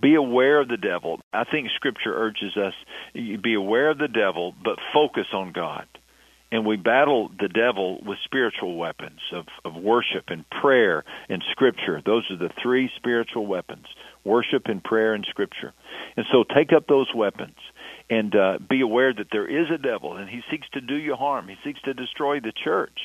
Be 0.00 0.14
aware 0.14 0.60
of 0.60 0.68
the 0.68 0.76
devil. 0.76 1.20
I 1.32 1.44
think 1.44 1.68
Scripture 1.76 2.14
urges 2.14 2.56
us 2.56 2.74
be 3.14 3.54
aware 3.54 3.90
of 3.90 3.98
the 3.98 4.08
devil, 4.08 4.54
but 4.64 4.78
focus 4.92 5.26
on 5.32 5.52
God. 5.52 5.86
And 6.50 6.64
we 6.64 6.76
battle 6.76 7.30
the 7.38 7.48
devil 7.48 8.00
with 8.04 8.18
spiritual 8.24 8.76
weapons 8.76 9.20
of, 9.32 9.46
of 9.64 9.74
worship 9.74 10.24
and 10.28 10.48
prayer 10.48 11.04
and 11.28 11.42
scripture. 11.50 12.00
Those 12.04 12.24
are 12.30 12.36
the 12.36 12.50
three 12.62 12.90
spiritual 12.96 13.46
weapons 13.46 13.86
worship 14.24 14.62
and 14.66 14.82
prayer 14.82 15.14
and 15.14 15.26
scripture. 15.28 15.72
And 16.16 16.26
so 16.32 16.44
take 16.44 16.72
up 16.72 16.86
those 16.86 17.08
weapons 17.14 17.56
and 18.10 18.34
uh, 18.34 18.58
be 18.68 18.80
aware 18.80 19.12
that 19.12 19.28
there 19.30 19.46
is 19.46 19.70
a 19.70 19.78
devil 19.78 20.16
and 20.16 20.28
he 20.28 20.40
seeks 20.50 20.68
to 20.72 20.80
do 20.80 20.94
you 20.94 21.14
harm. 21.14 21.48
He 21.48 21.56
seeks 21.64 21.80
to 21.82 21.94
destroy 21.94 22.40
the 22.40 22.52
church. 22.52 22.98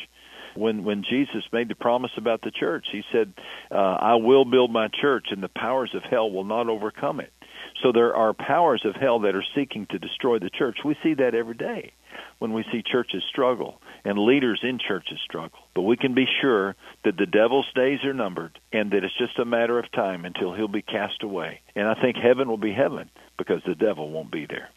When 0.55 0.83
when 0.83 1.03
Jesus 1.09 1.43
made 1.51 1.67
the 1.67 1.75
promise 1.75 2.11
about 2.15 2.41
the 2.43 2.51
church, 2.51 2.85
he 2.91 3.01
said, 3.11 3.33
uh, 3.71 3.75
"I 3.75 4.15
will 4.15 4.45
build 4.45 4.71
my 4.71 4.87
church, 4.87 5.29
and 5.31 5.41
the 5.41 5.49
powers 5.49 5.95
of 5.95 6.03
hell 6.03 6.29
will 6.29 6.43
not 6.43 6.69
overcome 6.69 7.19
it." 7.19 7.33
So 7.81 7.91
there 7.91 8.15
are 8.15 8.35
powers 8.35 8.85
of 8.85 8.93
hell 8.95 9.19
that 9.21 9.35
are 9.35 9.43
seeking 9.55 9.87
to 9.87 9.97
destroy 9.97 10.37
the 10.37 10.51
church. 10.51 10.77
We 10.85 10.95
see 11.01 11.15
that 11.15 11.33
every 11.33 11.55
day 11.55 11.93
when 12.39 12.53
we 12.53 12.63
see 12.71 12.81
churches 12.83 13.23
struggle 13.29 13.81
and 14.03 14.17
leaders 14.17 14.59
in 14.63 14.79
churches 14.79 15.19
struggle. 15.23 15.59
But 15.75 15.83
we 15.83 15.97
can 15.97 16.13
be 16.13 16.25
sure 16.41 16.75
that 17.03 17.17
the 17.17 17.25
devil's 17.25 17.71
days 17.75 18.03
are 18.03 18.13
numbered 18.13 18.59
and 18.71 18.91
that 18.91 19.03
it's 19.03 19.17
just 19.17 19.39
a 19.39 19.45
matter 19.45 19.79
of 19.79 19.91
time 19.91 20.25
until 20.25 20.53
he'll 20.53 20.67
be 20.67 20.81
cast 20.81 21.23
away. 21.23 21.61
And 21.75 21.87
I 21.87 21.95
think 21.95 22.17
heaven 22.17 22.47
will 22.47 22.57
be 22.57 22.73
heaven 22.73 23.09
because 23.37 23.61
the 23.65 23.75
devil 23.75 24.09
won't 24.09 24.31
be 24.31 24.45
there 24.45 24.69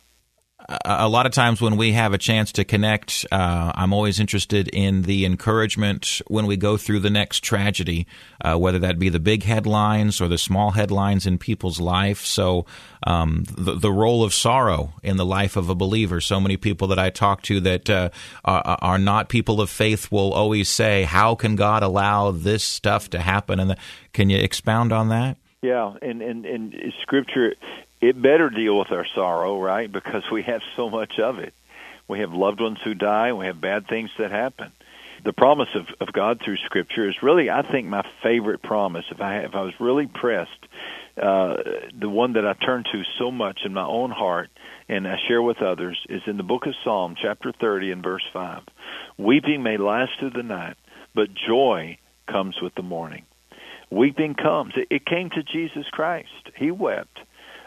a 0.85 1.09
lot 1.09 1.27
of 1.27 1.33
times 1.33 1.61
when 1.61 1.77
we 1.77 1.93
have 1.93 2.13
a 2.13 2.19
chance 2.19 2.51
to 2.53 2.65
connect, 2.65 3.25
uh, 3.31 3.73
I'm 3.75 3.93
always 3.93 4.19
interested 4.19 4.69
in 4.69 5.03
the 5.03 5.25
encouragement 5.25 6.21
when 6.27 6.47
we 6.47 6.57
go 6.57 6.77
through 6.77 7.01
the 7.01 7.11
next 7.11 7.45
tragedy, 7.45 8.07
uh, 8.45 8.57
whether 8.57 8.79
that 8.81 8.99
be 8.99 9.09
the 9.09 9.21
big 9.21 9.45
headlines 9.45 10.21
or 10.21 10.27
the 10.27 10.39
small 10.39 10.73
headlines 10.73 11.27
in 11.27 11.39
people's 11.39 11.81
life. 11.81 12.25
So, 12.25 12.67
um, 13.07 13.45
the, 13.57 13.75
the 13.75 13.93
role 13.93 14.25
of 14.25 14.35
sorrow 14.35 14.95
in 15.05 15.17
the 15.17 15.25
life 15.25 15.57
of 15.57 15.71
a 15.71 15.75
believer. 15.75 16.21
So 16.21 16.41
many 16.41 16.57
people 16.57 16.89
that 16.89 16.99
I 16.99 17.11
talk 17.11 17.43
to 17.43 17.61
that 17.61 17.89
uh, 17.89 18.11
are, 18.45 18.79
are, 18.83 18.99
not 18.99 19.29
people 19.29 19.61
of 19.61 19.71
faith 19.71 20.11
will 20.11 20.33
always 20.33 20.69
say, 20.69 21.05
"How 21.05 21.37
can 21.37 21.55
God 21.55 21.85
allow 21.85 22.33
this 22.33 22.65
stuff 22.65 23.11
to 23.11 23.21
happen?" 23.21 23.61
And 23.61 23.71
the, 23.71 23.77
can 24.13 24.31
you 24.31 24.39
expound 24.39 24.93
on 24.93 25.11
that? 25.11 25.37
Yeah, 25.63 25.95
and, 26.03 26.23
and 26.23 26.45
and 26.45 26.75
Scripture 27.03 27.55
it 28.01 28.21
better 28.21 28.51
deal 28.51 28.79
with 28.79 28.93
our 28.93 29.07
sorrow, 29.15 29.61
right? 29.61 29.91
Because 29.91 30.23
we 30.31 30.43
have 30.43 30.63
so 30.77 30.91
much 30.91 31.19
of 31.19 31.39
it. 31.39 31.55
We 32.09 32.21
have 32.21 32.33
loved 32.33 32.61
ones 32.61 32.79
who 32.85 32.95
die, 32.95 33.33
we 33.33 33.47
have 33.47 33.61
bad 33.61 33.89
things 33.89 34.11
that 34.19 34.31
happen. 34.31 34.73
The 35.25 35.33
promise 35.33 35.69
of, 35.75 35.87
of 36.01 36.13
God 36.13 36.41
through 36.45 36.59
Scripture 36.59 37.09
is 37.09 37.17
really, 37.23 37.51
I 37.51 37.63
think, 37.63 37.89
my 37.89 38.07
favorite 38.23 38.63
promise. 38.63 39.07
If 39.11 39.21
I 39.21 39.39
if 39.39 39.55
I 39.55 39.63
was 39.63 39.73
really 39.81 40.07
pressed, 40.07 40.67
uh, 41.21 41.57
the 41.99 42.09
one 42.09 42.35
that 42.35 42.47
I 42.47 42.53
turn 42.53 42.85
to 42.93 43.03
so 43.19 43.31
much 43.31 43.61
in 43.65 43.73
my 43.73 43.85
own 43.85 44.11
heart 44.11 44.51
and 44.89 45.09
I 45.09 45.17
share 45.27 45.43
with 45.43 45.63
others 45.63 45.99
is 46.09 46.23
in 46.27 46.37
the 46.37 46.43
book 46.43 46.67
of 46.67 46.75
Psalm, 46.85 47.17
chapter 47.21 47.53
30 47.53 47.91
and 47.91 48.03
verse 48.03 48.23
5. 48.33 48.63
Weeping 49.19 49.63
may 49.63 49.79
last 49.79 50.13
through 50.21 50.31
the 50.31 50.43
night, 50.43 50.77
but 51.15 51.35
joy 51.35 51.99
comes 52.29 52.61
with 52.61 52.75
the 52.75 52.83
morning. 52.83 53.25
Weeping 53.91 54.35
comes. 54.35 54.75
It, 54.77 54.89
it 54.91 55.07
came 55.07 55.31
to 55.31 55.43
Jesus 55.43 55.89
Christ. 55.91 56.51
He 56.57 56.71
wept 56.71 57.19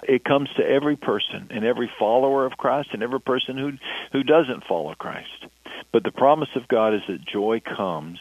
it 0.04 0.24
comes 0.24 0.50
to 0.56 0.66
every 0.66 0.96
person 0.96 1.48
and 1.50 1.66
every 1.66 1.92
follower 2.00 2.46
of 2.46 2.58
Christ 2.58 2.90
and 2.94 3.04
every 3.04 3.22
person 3.22 3.58
who 3.58 3.74
who 4.12 4.24
doesn't 4.24 4.66
follow 4.66 4.94
Christ. 4.96 5.46
But 5.92 6.04
the 6.04 6.12
promise 6.12 6.50
of 6.56 6.68
God 6.68 6.94
is 6.94 7.02
that 7.08 7.26
joy 7.26 7.62
comes. 7.62 8.20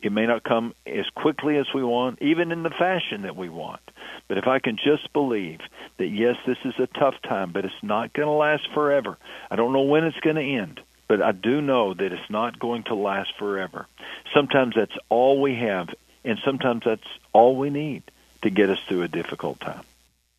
It 0.00 0.12
may 0.12 0.26
not 0.26 0.42
come 0.42 0.74
as 0.86 1.08
quickly 1.14 1.58
as 1.58 1.66
we 1.72 1.84
want, 1.84 2.20
even 2.20 2.50
in 2.50 2.64
the 2.64 2.70
fashion 2.70 3.22
that 3.22 3.36
we 3.36 3.48
want. 3.48 3.80
But 4.26 4.38
if 4.38 4.48
I 4.48 4.58
can 4.58 4.76
just 4.76 5.12
believe 5.12 5.60
that 5.98 6.08
yes, 6.08 6.36
this 6.46 6.58
is 6.64 6.74
a 6.78 6.88
tough 6.98 7.14
time, 7.22 7.52
but 7.52 7.64
it's 7.64 7.82
not 7.82 8.12
going 8.12 8.26
to 8.26 8.32
last 8.32 8.68
forever. 8.74 9.16
I 9.50 9.56
don't 9.56 9.72
know 9.72 9.82
when 9.82 10.04
it's 10.04 10.18
going 10.20 10.36
to 10.36 10.42
end, 10.42 10.80
but 11.06 11.22
I 11.22 11.32
do 11.32 11.60
know 11.60 11.94
that 11.94 12.12
it's 12.12 12.30
not 12.30 12.58
going 12.58 12.84
to 12.84 12.94
last 12.94 13.32
forever. 13.38 13.86
Sometimes 14.34 14.74
that's 14.74 14.96
all 15.08 15.40
we 15.40 15.54
have, 15.56 15.88
and 16.24 16.38
sometimes 16.44 16.82
that's 16.84 17.06
all 17.32 17.56
we 17.56 17.70
need 17.70 18.02
to 18.42 18.50
get 18.50 18.70
us 18.70 18.80
through 18.88 19.02
a 19.02 19.08
difficult 19.08 19.60
time 19.60 19.84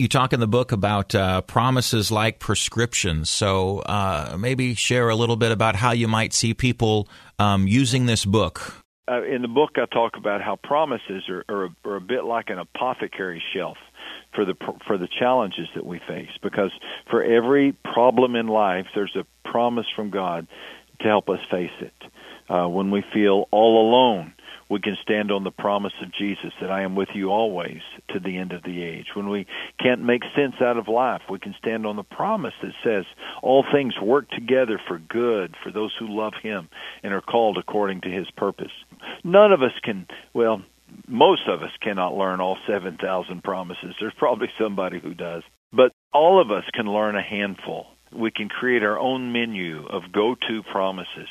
you 0.03 0.09
talk 0.09 0.33
in 0.33 0.41
the 0.41 0.47
book 0.47 0.73
about 0.73 1.15
uh, 1.15 1.41
promises 1.41 2.11
like 2.11 2.37
prescriptions. 2.37 3.29
So 3.29 3.79
uh, 3.79 4.35
maybe 4.37 4.75
share 4.75 5.07
a 5.07 5.15
little 5.15 5.37
bit 5.37 5.53
about 5.53 5.77
how 5.77 5.91
you 5.91 6.09
might 6.09 6.33
see 6.33 6.53
people 6.53 7.07
um, 7.39 7.67
using 7.67 8.05
this 8.05 8.25
book. 8.25 8.83
Uh, 9.09 9.23
in 9.23 9.41
the 9.41 9.47
book, 9.47 9.71
I 9.77 9.85
talk 9.85 10.17
about 10.17 10.41
how 10.41 10.57
promises 10.57 11.23
are, 11.29 11.45
are, 11.47 11.69
are 11.85 11.95
a 11.95 12.01
bit 12.01 12.25
like 12.25 12.49
an 12.49 12.59
apothecary 12.59 13.41
shelf 13.55 13.77
for 14.35 14.45
the 14.45 14.55
for 14.85 14.97
the 14.97 15.07
challenges 15.07 15.67
that 15.75 15.85
we 15.85 15.99
face. 16.07 16.31
Because 16.41 16.71
for 17.09 17.23
every 17.23 17.73
problem 17.93 18.35
in 18.35 18.47
life, 18.47 18.87
there's 18.93 19.15
a 19.15 19.25
promise 19.49 19.85
from 19.95 20.09
God 20.09 20.47
to 20.99 21.07
help 21.07 21.29
us 21.29 21.39
face 21.49 21.71
it. 21.79 21.93
Uh, 22.49 22.67
when 22.67 22.91
we 22.91 23.03
feel 23.13 23.47
all 23.51 23.89
alone, 23.89 24.33
we 24.73 24.79
can 24.79 24.97
stand 25.03 25.31
on 25.31 25.43
the 25.43 25.51
promise 25.51 25.93
of 26.01 26.11
Jesus 26.11 26.51
that 26.59 26.71
I 26.71 26.81
am 26.81 26.95
with 26.95 27.09
you 27.13 27.29
always 27.29 27.81
to 28.09 28.19
the 28.19 28.37
end 28.37 28.53
of 28.53 28.63
the 28.63 28.83
age. 28.83 29.05
When 29.13 29.29
we 29.29 29.45
can't 29.79 30.03
make 30.03 30.23
sense 30.35 30.55
out 30.59 30.77
of 30.77 30.87
life, 30.87 31.21
we 31.29 31.37
can 31.37 31.53
stand 31.59 31.85
on 31.85 31.95
the 31.95 32.03
promise 32.03 32.55
that 32.63 32.73
says 32.83 33.05
all 33.43 33.63
things 33.71 33.93
work 34.01 34.27
together 34.31 34.81
for 34.87 34.97
good 34.97 35.55
for 35.63 35.71
those 35.71 35.93
who 35.99 36.07
love 36.09 36.33
him 36.41 36.69
and 37.03 37.13
are 37.13 37.21
called 37.21 37.59
according 37.59 38.01
to 38.01 38.09
his 38.09 38.29
purpose. 38.31 38.71
None 39.23 39.51
of 39.51 39.61
us 39.61 39.73
can, 39.83 40.07
well, 40.33 40.63
most 41.07 41.47
of 41.47 41.61
us 41.61 41.71
cannot 41.79 42.17
learn 42.17 42.41
all 42.41 42.57
7,000 42.67 43.43
promises. 43.43 43.93
There's 43.99 44.13
probably 44.17 44.47
somebody 44.59 44.99
who 44.99 45.13
does. 45.13 45.43
But 45.71 45.91
all 46.11 46.41
of 46.41 46.49
us 46.49 46.63
can 46.73 46.87
learn 46.87 47.15
a 47.15 47.21
handful. 47.21 47.87
We 48.15 48.31
can 48.31 48.49
create 48.49 48.83
our 48.83 48.99
own 48.99 49.31
menu 49.31 49.85
of 49.87 50.11
go 50.11 50.35
to 50.47 50.63
promises 50.71 51.27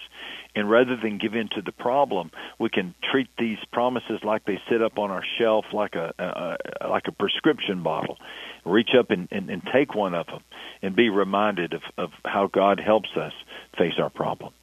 and 0.54 0.70
rather 0.70 0.96
than 0.96 1.18
give 1.18 1.34
in 1.34 1.48
to 1.54 1.62
the 1.62 1.72
problem, 1.72 2.30
we 2.58 2.68
can 2.68 2.94
treat 3.10 3.28
these 3.38 3.58
promises 3.72 4.20
like 4.22 4.44
they 4.44 4.60
sit 4.70 4.82
up 4.82 4.98
on 4.98 5.10
our 5.10 5.24
shelf, 5.38 5.64
like 5.72 5.94
a, 5.94 6.12
a 6.18 6.88
like 6.88 7.04
a 7.08 7.12
prescription 7.12 7.82
bottle. 7.82 8.18
Reach 8.64 8.90
up 8.98 9.10
and, 9.10 9.28
and, 9.30 9.48
and 9.50 9.62
take 9.72 9.94
one 9.94 10.14
of 10.14 10.26
them, 10.26 10.42
and 10.82 10.94
be 10.94 11.08
reminded 11.08 11.72
of, 11.72 11.82
of 11.96 12.10
how 12.24 12.48
God 12.52 12.80
helps 12.84 13.08
us 13.16 13.32
face 13.78 13.94
our 13.98 14.10
problems. 14.10 14.54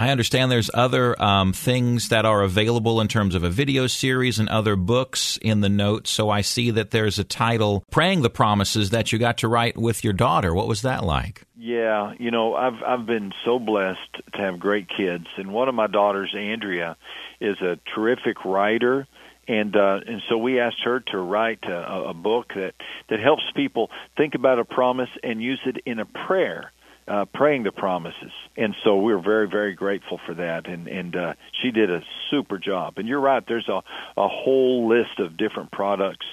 I 0.00 0.08
understand 0.08 0.50
there's 0.50 0.70
other 0.72 1.20
um, 1.22 1.52
things 1.52 2.08
that 2.08 2.24
are 2.24 2.42
available 2.42 3.02
in 3.02 3.08
terms 3.08 3.34
of 3.34 3.44
a 3.44 3.50
video 3.50 3.86
series 3.86 4.38
and 4.38 4.48
other 4.48 4.74
books 4.74 5.38
in 5.42 5.60
the 5.60 5.68
notes. 5.68 6.08
So 6.08 6.30
I 6.30 6.40
see 6.40 6.70
that 6.70 6.90
there's 6.90 7.18
a 7.18 7.24
title, 7.24 7.84
Praying 7.90 8.22
the 8.22 8.30
Promises, 8.30 8.88
that 8.90 9.12
you 9.12 9.18
got 9.18 9.36
to 9.38 9.48
write 9.48 9.76
with 9.76 10.02
your 10.02 10.14
daughter. 10.14 10.54
What 10.54 10.68
was 10.68 10.80
that 10.80 11.04
like? 11.04 11.42
Yeah, 11.58 12.14
you 12.18 12.30
know, 12.30 12.54
I've 12.54 12.82
I've 12.82 13.04
been 13.04 13.34
so 13.44 13.58
blessed 13.58 14.22
to 14.32 14.38
have 14.38 14.58
great 14.58 14.88
kids, 14.88 15.26
and 15.36 15.52
one 15.52 15.68
of 15.68 15.74
my 15.74 15.86
daughters, 15.86 16.34
Andrea, 16.34 16.96
is 17.38 17.60
a 17.60 17.78
terrific 17.94 18.42
writer, 18.46 19.06
and 19.46 19.76
uh, 19.76 20.00
and 20.06 20.22
so 20.30 20.38
we 20.38 20.60
asked 20.60 20.82
her 20.82 21.00
to 21.08 21.18
write 21.18 21.64
a, 21.64 22.08
a 22.08 22.14
book 22.14 22.54
that 22.54 22.72
that 23.10 23.20
helps 23.20 23.42
people 23.54 23.90
think 24.16 24.34
about 24.34 24.58
a 24.58 24.64
promise 24.64 25.10
and 25.22 25.42
use 25.42 25.60
it 25.66 25.76
in 25.84 25.98
a 25.98 26.06
prayer 26.06 26.72
uh, 27.10 27.24
praying 27.34 27.64
the 27.64 27.72
promises. 27.72 28.30
And 28.56 28.74
so 28.84 28.96
we're 28.96 29.20
very, 29.20 29.48
very 29.48 29.74
grateful 29.74 30.20
for 30.24 30.34
that. 30.34 30.68
And, 30.68 30.86
and 30.86 31.16
uh, 31.16 31.32
she 31.60 31.72
did 31.72 31.90
a 31.90 32.02
super 32.30 32.56
job. 32.58 32.94
And 32.98 33.08
you're 33.08 33.20
right, 33.20 33.42
there's 33.46 33.68
a, 33.68 33.82
a 34.16 34.28
whole 34.28 34.88
list 34.88 35.18
of 35.18 35.36
different 35.36 35.72
products, 35.72 36.26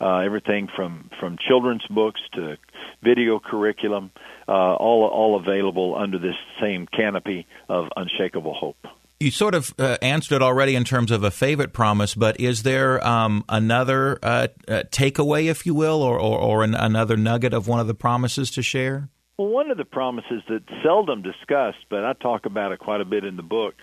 uh, 0.00 0.18
everything 0.18 0.68
from, 0.74 1.10
from 1.20 1.36
children's 1.46 1.86
books 1.90 2.20
to 2.34 2.56
video 3.02 3.40
curriculum, 3.40 4.10
uh, 4.48 4.52
all, 4.52 5.04
all 5.06 5.38
available 5.38 5.94
under 5.96 6.18
this 6.18 6.36
same 6.60 6.86
canopy 6.86 7.46
of 7.68 7.88
unshakable 7.96 8.54
hope. 8.54 8.86
You 9.20 9.30
sort 9.30 9.54
of 9.54 9.72
uh, 9.78 9.98
answered 10.00 10.36
it 10.36 10.42
already 10.42 10.74
in 10.74 10.82
terms 10.82 11.10
of 11.10 11.22
a 11.22 11.30
favorite 11.30 11.72
promise, 11.72 12.14
but 12.14 12.40
is 12.40 12.62
there 12.62 13.06
um, 13.06 13.44
another 13.48 14.18
uh, 14.22 14.48
uh, 14.66 14.82
takeaway, 14.90 15.44
if 15.44 15.66
you 15.66 15.74
will, 15.74 16.02
or, 16.02 16.18
or, 16.18 16.38
or 16.38 16.64
an, 16.64 16.74
another 16.74 17.16
nugget 17.16 17.52
of 17.52 17.68
one 17.68 17.78
of 17.80 17.86
the 17.86 17.94
promises 17.94 18.50
to 18.52 18.62
share? 18.62 19.10
Well, 19.38 19.48
one 19.48 19.70
of 19.70 19.78
the 19.78 19.84
promises 19.84 20.42
that's 20.48 20.64
seldom 20.84 21.22
discussed, 21.22 21.86
but 21.88 22.04
I 22.04 22.12
talk 22.12 22.46
about 22.46 22.72
it 22.72 22.78
quite 22.78 23.00
a 23.00 23.04
bit 23.06 23.24
in 23.24 23.36
the 23.36 23.42
book, 23.42 23.74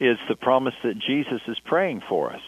is 0.00 0.16
the 0.28 0.36
promise 0.36 0.74
that 0.84 0.94
Jesus 0.98 1.40
is 1.48 1.58
praying 1.64 2.02
for 2.08 2.32
us. 2.32 2.42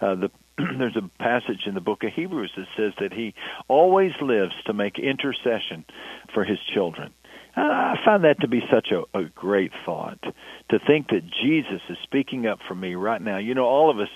Uh, 0.00 0.14
the 0.14 0.30
there's 0.78 0.96
a 0.96 1.22
passage 1.22 1.62
in 1.66 1.74
the 1.74 1.80
book 1.80 2.02
of 2.02 2.12
Hebrews 2.14 2.52
that 2.56 2.66
says 2.76 2.92
that 3.00 3.12
he 3.12 3.34
always 3.68 4.12
lives 4.22 4.54
to 4.66 4.72
make 4.72 4.98
intercession 4.98 5.84
for 6.32 6.44
his 6.44 6.58
children. 6.72 7.12
I 7.58 7.94
find 8.04 8.24
that 8.24 8.40
to 8.40 8.48
be 8.48 8.60
such 8.70 8.88
a, 8.90 9.18
a 9.18 9.24
great 9.24 9.72
thought 9.86 10.22
to 10.70 10.78
think 10.86 11.08
that 11.08 11.22
Jesus 11.42 11.80
is 11.88 11.96
speaking 12.02 12.46
up 12.46 12.58
for 12.68 12.74
me 12.74 12.94
right 12.94 13.20
now. 13.20 13.38
You 13.38 13.54
know, 13.54 13.64
all 13.64 13.90
of 13.90 13.98
us, 13.98 14.10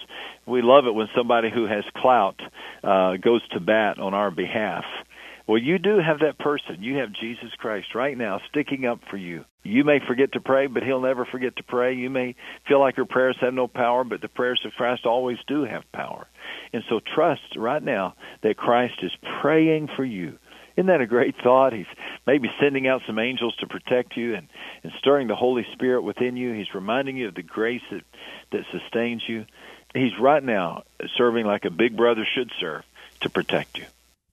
we 0.47 0.61
love 0.61 0.87
it 0.87 0.95
when 0.95 1.09
somebody 1.17 1.49
who 1.51 1.67
has 1.67 1.85
clout 1.97 2.39
uh, 2.85 3.17
goes 3.17 3.47
to 3.53 3.61
bat 3.61 3.99
on 3.99 4.13
our 4.13 4.31
behalf. 4.31 4.85
Well, 5.51 5.59
you 5.59 5.81
do 5.81 5.99
have 5.99 6.21
that 6.21 6.39
person. 6.39 6.81
You 6.81 6.99
have 6.99 7.13
Jesus 7.13 7.51
Christ 7.59 7.97
right 7.97 8.17
now 8.17 8.39
sticking 8.51 8.87
up 8.87 9.01
for 9.11 9.17
you. 9.17 9.45
You 9.65 9.83
may 9.83 9.99
forget 9.99 10.31
to 10.35 10.41
pray, 10.41 10.69
but 10.69 10.85
he'll 10.85 11.01
never 11.01 11.25
forget 11.25 11.57
to 11.57 11.65
pray. 11.65 11.95
You 11.95 12.09
may 12.09 12.37
feel 12.69 12.79
like 12.79 12.97
your 12.97 13.07
prayers 13.07 13.37
have 13.41 13.53
no 13.53 13.67
power, 13.67 14.05
but 14.05 14.21
the 14.21 14.29
prayers 14.29 14.61
of 14.65 14.71
Christ 14.75 15.07
always 15.07 15.39
do 15.49 15.65
have 15.65 15.83
power. 15.91 16.29
And 16.73 16.85
so 16.89 17.01
trust 17.01 17.57
right 17.57 17.83
now 17.83 18.15
that 18.45 18.59
Christ 18.59 19.01
is 19.03 19.11
praying 19.43 19.89
for 19.97 20.05
you. 20.05 20.39
Isn't 20.77 20.87
that 20.87 21.01
a 21.01 21.07
great 21.09 21.35
thought? 21.43 21.73
He's 21.73 21.87
maybe 22.29 22.49
sending 22.61 22.87
out 22.87 23.03
some 23.05 23.19
angels 23.19 23.57
to 23.57 23.67
protect 23.67 24.17
you 24.17 24.37
and, 24.37 24.47
and 24.85 24.93
stirring 25.01 25.27
the 25.27 25.35
Holy 25.35 25.67
Spirit 25.73 26.03
within 26.03 26.37
you. 26.37 26.53
He's 26.53 26.73
reminding 26.77 27.17
you 27.17 27.27
of 27.27 27.35
the 27.35 27.43
grace 27.43 27.83
that, 27.91 28.05
that 28.53 28.67
sustains 28.71 29.25
you. 29.27 29.47
He's 29.95 30.17
right 30.17 30.45
now 30.45 30.85
serving 31.17 31.45
like 31.45 31.65
a 31.65 31.71
big 31.71 31.97
brother 31.97 32.25
should 32.37 32.53
serve 32.61 32.85
to 33.23 33.31
protect 33.31 33.79
you. 33.79 33.87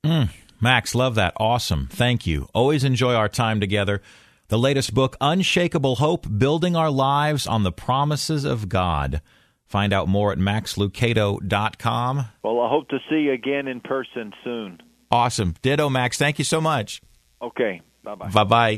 Mm, 0.05 0.29
Max, 0.59 0.95
love 0.95 1.15
that. 1.15 1.33
Awesome. 1.37 1.87
Thank 1.91 2.25
you. 2.25 2.47
Always 2.53 2.83
enjoy 2.83 3.13
our 3.13 3.29
time 3.29 3.59
together. 3.59 4.01
The 4.49 4.57
latest 4.57 4.93
book, 4.93 5.17
Unshakable 5.19 5.97
Hope 5.97 6.25
Building 6.37 6.75
Our 6.75 6.89
Lives 6.89 7.45
on 7.45 7.63
the 7.63 7.71
Promises 7.71 8.45
of 8.45 8.69
God. 8.69 9.21
Find 9.65 9.91
out 9.91 10.07
more 10.07 10.31
at 10.31 10.37
maxlucado.com. 10.37 12.25
Well, 12.43 12.61
I 12.61 12.69
hope 12.69 12.87
to 12.89 12.99
see 13.09 13.23
you 13.23 13.33
again 13.33 13.67
in 13.67 13.81
person 13.81 14.33
soon. 14.43 14.81
Awesome. 15.11 15.55
Ditto, 15.61 15.89
Max. 15.89 16.17
Thank 16.17 16.39
you 16.39 16.45
so 16.45 16.61
much. 16.61 17.01
Okay. 17.41 17.81
Bye 18.03 18.15
bye. 18.15 18.29
Bye 18.29 18.43
bye. 18.43 18.77